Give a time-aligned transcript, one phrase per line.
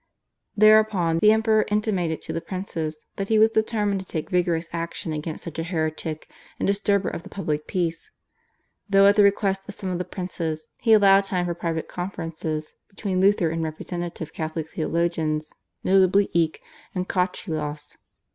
[0.57, 5.13] Thereupon the Emperor intimated to the princes that he was determined to take vigorous action
[5.13, 6.27] against such a heretic
[6.59, 8.09] and disturber of the public peace,
[8.89, 12.73] though at the request of some of the princes he allowed time for private conferences
[12.89, 15.53] between Luther and representative Catholic theologians,
[15.83, 16.61] notably Eck
[16.95, 17.95] and Cochlaeus.